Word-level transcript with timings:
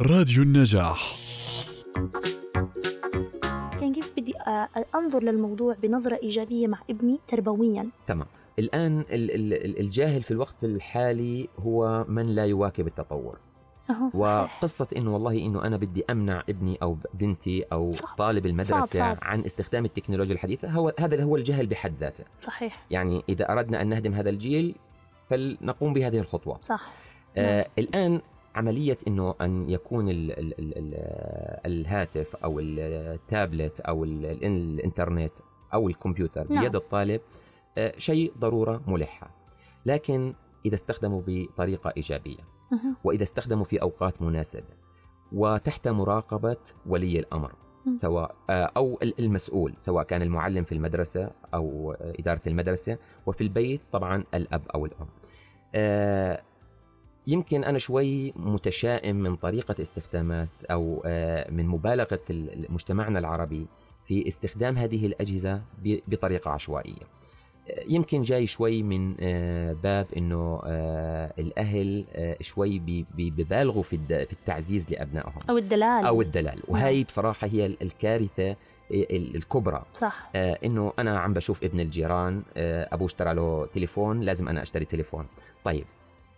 راديو 0.00 0.42
النجاح. 0.42 1.14
كان 3.80 3.92
كيف 3.92 4.12
بدي 4.16 4.32
آه، 4.46 4.68
أنظر 4.94 5.22
للموضوع 5.22 5.74
بنظرة 5.82 6.18
إيجابية 6.22 6.66
مع 6.66 6.78
ابني 6.90 7.18
تربويا؟ 7.28 7.88
تمام. 8.06 8.26
الآن 8.58 9.00
ال- 9.00 9.30
ال- 9.30 9.80
الجاهل 9.80 10.22
في 10.22 10.30
الوقت 10.30 10.64
الحالي 10.64 11.48
هو 11.58 12.04
من 12.08 12.26
لا 12.34 12.44
يواكب 12.46 12.86
التطور. 12.86 13.38
صحيح. 13.88 14.14
وقصة 14.14 14.88
إنه 14.96 15.14
والله 15.14 15.38
إنه 15.38 15.64
أنا 15.64 15.76
بدي 15.76 16.04
أمنع 16.10 16.42
ابني 16.48 16.78
أو 16.82 16.96
بنتي 17.14 17.64
أو 17.72 17.92
صعب. 17.92 18.16
طالب 18.18 18.46
المدرسة 18.46 18.80
صعب. 18.80 19.18
عن 19.22 19.40
استخدام 19.44 19.84
التكنولوجيا 19.84 20.34
الحديثة 20.34 20.68
هو 20.68 20.92
هذا 20.98 21.22
هو 21.22 21.36
الجهل 21.36 21.66
بحد 21.66 21.94
ذاته. 22.00 22.24
صحيح. 22.38 22.86
يعني 22.90 23.22
إذا 23.28 23.52
أردنا 23.52 23.82
أن 23.82 23.88
نهدم 23.88 24.14
هذا 24.14 24.30
الجيل 24.30 24.74
فلنقوم 25.30 25.92
بهذه 25.92 26.18
الخطوة. 26.18 26.58
صح. 26.62 26.92
آه 27.36 27.66
الآن 27.78 28.20
عملية 28.54 28.98
أنه 29.08 29.34
أن 29.40 29.70
يكون 29.70 30.08
ال 30.08 30.30
ال 30.38 30.60
ال 30.60 30.78
ال 30.78 30.94
الهاتف 31.66 32.36
أو 32.36 32.60
التابلت 32.60 33.80
أو 33.80 34.04
ال 34.04 34.26
ال 34.26 34.44
الإنترنت 34.44 35.32
أو 35.74 35.88
الكمبيوتر 35.88 36.52
نعم. 36.52 36.62
بيد 36.62 36.76
الطالب 36.76 37.20
آه 37.78 37.94
شيء 37.98 38.32
ضرورة 38.38 38.82
ملحة 38.86 39.30
لكن 39.86 40.34
إذا 40.66 40.74
استخدموا 40.74 41.22
بطريقة 41.26 41.92
إيجابية 41.96 42.38
مهم. 42.72 42.96
وإذا 43.04 43.22
استخدموا 43.22 43.64
في 43.64 43.82
أوقات 43.82 44.22
مناسبة 44.22 44.84
وتحت 45.32 45.88
مراقبة 45.88 46.56
ولي 46.86 47.18
الأمر 47.18 47.52
مم. 47.86 47.92
سواء 47.92 48.34
آه، 48.50 48.70
أو 48.76 48.98
ال- 49.02 49.20
المسؤول 49.20 49.72
سواء 49.76 50.04
كان 50.04 50.22
المعلم 50.22 50.64
في 50.64 50.72
المدرسة 50.72 51.30
أو 51.54 51.92
آه، 51.92 52.12
إدارة 52.18 52.40
المدرسة 52.46 52.98
وفي 53.26 53.40
البيت 53.40 53.80
طبعا 53.92 54.24
الأب 54.34 54.62
أو 54.74 54.86
الأم 54.86 55.06
آه، 55.74 56.42
يمكن 57.26 57.64
أنا 57.64 57.78
شوي 57.78 58.32
متشائم 58.36 59.16
من 59.16 59.36
طريقة 59.36 59.74
استخدامات 59.82 60.48
أو 60.70 61.02
آه، 61.06 61.50
من 61.50 61.66
مبالغة 61.66 62.20
ال- 62.30 62.66
مجتمعنا 62.68 63.18
العربي 63.18 63.66
في 64.06 64.28
استخدام 64.28 64.76
هذه 64.76 65.06
الأجهزة 65.06 65.62
ب- 65.84 65.98
بطريقة 66.08 66.50
عشوائية. 66.50 67.02
يمكن 67.88 68.22
جاي 68.22 68.46
شوي 68.46 68.82
من 68.82 69.14
آه، 69.20 69.72
باب 69.72 70.06
إنه 70.16 70.60
آه، 70.64 71.32
الأهل 71.38 72.04
شوي 72.40 72.78
ببالغوا 73.16 73.82
في 73.82 73.96
التعزيز 74.10 74.90
لأبنائهم. 74.90 75.40
أو 75.50 75.58
الدلال. 75.58 76.04
أو 76.06 76.22
الدلال. 76.22 76.62
وهي 76.68 77.04
بصراحة 77.04 77.46
هي 77.46 77.66
ال- 77.66 77.82
الكارثة 77.82 78.56
ال- 78.90 79.36
الكبرى. 79.36 79.82
صح. 79.94 80.30
آه، 80.36 80.58
إنه 80.64 80.92
أنا 80.98 81.18
عم 81.18 81.32
بشوف 81.32 81.64
ابن 81.64 81.80
الجيران 81.80 82.42
آه، 82.56 82.88
أبوه 82.92 83.06
اشترى 83.06 83.34
له 83.34 83.66
تليفون 83.66 84.20
لازم 84.20 84.48
أنا 84.48 84.62
أشتري 84.62 84.84
تليفون. 84.84 85.26
طيب 85.64 85.84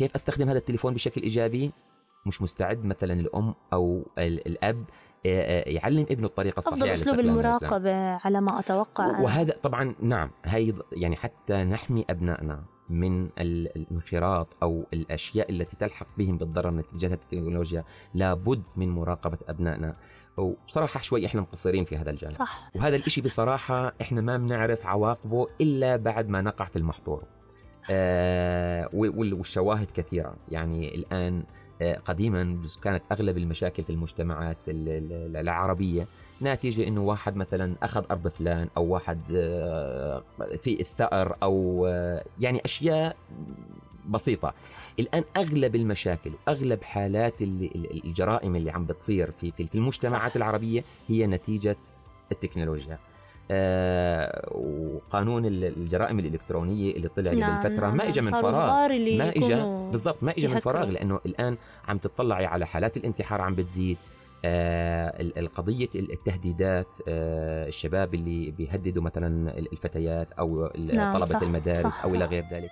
كيف 0.00 0.14
أستخدم 0.14 0.48
هذا 0.48 0.58
التليفون 0.58 0.94
بشكل 0.94 1.22
إيجابي؟ 1.22 1.72
مش 2.26 2.42
مستعد 2.42 2.84
مثلا 2.84 3.12
الأم 3.12 3.54
أو 3.72 4.06
ال- 4.18 4.46
الأب 4.46 4.84
يعلم 5.66 6.06
ابنه 6.10 6.26
الطريقة 6.26 6.58
الصحيحة 6.58 6.86
لاستخدام 6.86 7.14
الإسلام. 7.20 7.38
المراقبة 7.38 7.94
على 7.94 8.40
ما 8.40 8.60
أتوقع. 8.60 9.10
أنا. 9.10 9.20
وهذا 9.20 9.54
طبعا 9.62 9.94
نعم 10.00 10.30
هي 10.44 10.74
يعني 10.92 11.16
حتى 11.16 11.64
نحمي 11.64 12.04
أبنائنا 12.10 12.62
من 12.90 13.24
ال- 13.24 13.76
الانخراط 13.76 14.48
أو 14.62 14.86
الأشياء 14.92 15.50
التي 15.50 15.76
تلحق 15.76 16.06
بهم 16.18 16.38
بالضرر 16.38 16.70
نتيجة 16.70 17.14
التكنولوجيا. 17.14 17.84
لابد 18.14 18.62
من 18.76 18.88
مراقبة 18.88 19.38
أبنائنا. 19.48 19.96
وبصراحة 20.36 21.00
شوي 21.00 21.26
إحنا 21.26 21.40
مقصرين 21.40 21.84
في 21.84 21.96
هذا 21.96 22.10
الجانب. 22.10 22.34
صح. 22.34 22.70
وهذا 22.74 22.96
الإشي 22.96 23.20
بصراحة 23.20 23.92
إحنا 24.00 24.20
ما 24.20 24.36
بنعرف 24.36 24.86
عواقبه 24.86 25.46
إلا 25.60 25.96
بعد 25.96 26.28
ما 26.28 26.40
نقع 26.40 26.64
في 26.64 26.76
المحظور. 26.76 27.22
والشواهد 28.94 29.86
كثيرة. 29.94 30.34
يعني 30.50 30.94
الآن 30.94 31.42
آه، 31.82 31.94
قديما 32.04 32.58
كانت 32.82 33.02
أغلب 33.12 33.38
المشاكل 33.38 33.82
في 33.84 33.90
المجتمعات 33.90 34.56
ال- 34.68 34.88
ال- 34.88 35.36
العربية 35.36 36.06
ناتجة 36.40 36.88
إنه 36.88 37.00
واحد 37.02 37.36
مثلا 37.36 37.74
أخذ 37.82 38.04
أرض 38.10 38.28
فلان 38.28 38.68
أو 38.76 38.84
واحد 38.84 39.20
آه، 39.34 40.22
في 40.62 40.80
الثأر 40.80 41.36
أو 41.42 41.86
آه، 41.86 42.24
يعني 42.40 42.60
أشياء 42.64 43.16
بسيطة. 44.08 44.54
الآن 45.00 45.24
أغلب 45.36 45.76
المشاكل 45.76 46.30
وأغلب 46.46 46.82
حالات 46.82 47.42
ال- 47.42 47.70
ال- 47.74 48.04
الجرائم 48.04 48.56
اللي 48.56 48.70
عم 48.70 48.84
بتصير 48.86 49.30
في 49.40 49.68
المجتمعات 49.74 50.30
صح. 50.30 50.36
العربية 50.36 50.84
هي 51.08 51.26
نتيجة 51.26 51.76
التكنولوجيا. 52.32 52.98
وقانون 55.10 55.46
ال- 55.46 55.64
الجرائم 55.64 56.18
الإلكترونية 56.18 56.92
اللي 56.92 57.08
طلع 57.08 57.32
نعم، 57.32 57.58
قبل 57.60 57.74
فتره 57.74 57.86
نعم، 57.86 57.96
ما 57.96 58.08
اجى 58.08 58.20
من 58.20 58.30
فراغ 58.30 58.86
ما 59.18 59.28
اجى 59.36 59.54
بالضبط 59.90 60.22
ما 60.22 60.30
اجى 60.30 60.48
من. 60.48 60.60
فراغ 60.60 60.84
لأنه 60.90 61.20
الآن 61.26 61.56
عم 61.88 61.98
تطلعي 61.98 62.46
على 62.46 62.66
حالات 62.66 62.96
الانتحار 62.96 63.40
عم 63.40 63.54
بتزيد 63.54 63.96
آه 64.44 65.20
ال- 65.20 65.38
القضية 65.38 65.88
ال- 65.94 66.12
التهديدات 66.12 66.86
آه 67.08 67.68
الشباب 67.68 68.14
اللي 68.14 68.50
بيهددوا 68.50 69.02
مثلا 69.02 69.58
الفتيات 69.58 70.28
أو 70.38 70.66
ال- 70.66 70.96
نعم، 70.96 71.14
طلبة 71.14 71.26
صح، 71.26 71.42
المدارس 71.42 71.92
صح، 71.94 72.04
أو 72.04 72.14
إلى 72.14 72.24
صح. 72.24 72.30
غير 72.30 72.44
ذلك 72.52 72.70